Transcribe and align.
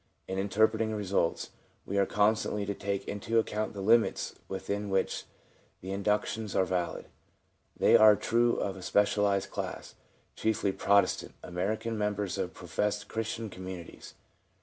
In 0.27 0.39
interpretating 0.39 0.95
results, 0.95 1.51
we 1.85 1.99
are 1.99 2.07
constantly 2.07 2.65
to 2.65 2.73
take 2.73 3.07
into 3.07 3.37
account 3.37 3.73
the 3.73 3.81
limits 3.83 4.33
within 4.47 4.89
which 4.89 5.25
the 5.81 5.91
inductions 5.91 6.55
are 6.55 6.65
valid. 6.65 7.05
They 7.77 7.95
are 7.95 8.15
true 8.15 8.55
of 8.55 8.75
a 8.75 8.81
specialised 8.81 9.51
class, 9.51 9.93
chiefly 10.35 10.71
Pro 10.71 11.03
testant, 11.03 11.33
American 11.43 11.99
members 11.99 12.39
of 12.39 12.55
professedly 12.55 13.09
Christian 13.13 13.51
com 13.51 13.63
munities. 13.67 14.13